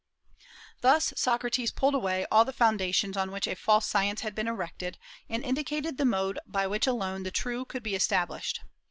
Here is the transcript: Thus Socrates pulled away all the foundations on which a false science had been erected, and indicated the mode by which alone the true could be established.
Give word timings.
Thus 0.81 1.13
Socrates 1.15 1.69
pulled 1.71 1.93
away 1.93 2.25
all 2.31 2.43
the 2.43 2.51
foundations 2.51 3.15
on 3.15 3.29
which 3.31 3.45
a 3.45 3.55
false 3.55 3.85
science 3.85 4.21
had 4.21 4.33
been 4.33 4.47
erected, 4.47 4.97
and 5.29 5.43
indicated 5.45 5.99
the 5.99 6.05
mode 6.05 6.39
by 6.47 6.65
which 6.65 6.87
alone 6.87 7.21
the 7.21 7.29
true 7.29 7.65
could 7.65 7.83
be 7.83 7.93
established. 7.93 8.61